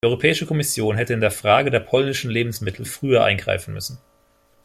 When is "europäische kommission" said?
0.07-0.95